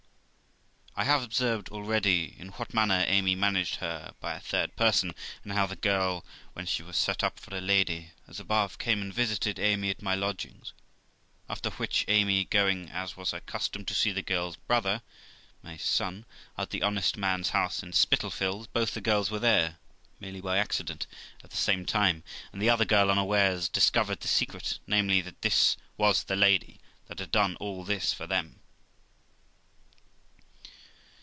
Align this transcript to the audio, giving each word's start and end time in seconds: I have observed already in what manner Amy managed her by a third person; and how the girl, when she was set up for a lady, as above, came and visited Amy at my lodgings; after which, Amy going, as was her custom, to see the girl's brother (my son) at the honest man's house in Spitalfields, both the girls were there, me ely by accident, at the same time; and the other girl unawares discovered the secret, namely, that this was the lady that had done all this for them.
I 0.93 1.05
have 1.05 1.23
observed 1.23 1.69
already 1.69 2.35
in 2.37 2.49
what 2.49 2.73
manner 2.75 3.03
Amy 3.07 3.33
managed 3.33 3.75
her 3.75 4.13
by 4.19 4.33
a 4.35 4.39
third 4.39 4.75
person; 4.75 5.15
and 5.41 5.53
how 5.53 5.65
the 5.65 5.75
girl, 5.77 6.23
when 6.53 6.65
she 6.67 6.83
was 6.83 6.95
set 6.97 7.23
up 7.23 7.39
for 7.39 7.55
a 7.55 7.61
lady, 7.61 8.11
as 8.27 8.39
above, 8.41 8.77
came 8.77 9.01
and 9.01 9.11
visited 9.11 9.57
Amy 9.57 9.89
at 9.89 10.01
my 10.03 10.13
lodgings; 10.15 10.73
after 11.49 11.69
which, 11.71 12.05
Amy 12.09 12.43
going, 12.43 12.89
as 12.89 13.15
was 13.17 13.31
her 13.31 13.39
custom, 13.39 13.83
to 13.85 13.95
see 13.95 14.11
the 14.11 14.21
girl's 14.21 14.57
brother 14.57 15.01
(my 15.63 15.75
son) 15.77 16.25
at 16.57 16.69
the 16.69 16.83
honest 16.83 17.17
man's 17.17 17.49
house 17.49 17.81
in 17.81 17.93
Spitalfields, 17.93 18.67
both 18.67 18.93
the 18.93 19.01
girls 19.01 19.31
were 19.31 19.39
there, 19.39 19.79
me 20.19 20.27
ely 20.27 20.41
by 20.41 20.57
accident, 20.59 21.07
at 21.43 21.49
the 21.51 21.57
same 21.57 21.83
time; 21.85 22.21
and 22.53 22.61
the 22.61 22.69
other 22.69 22.85
girl 22.85 23.09
unawares 23.09 23.69
discovered 23.69 24.19
the 24.19 24.27
secret, 24.27 24.77
namely, 24.85 25.19
that 25.21 25.41
this 25.41 25.77
was 25.97 26.25
the 26.25 26.35
lady 26.35 26.79
that 27.07 27.17
had 27.17 27.31
done 27.31 27.55
all 27.55 27.83
this 27.85 28.13
for 28.13 28.27
them. 28.27 28.57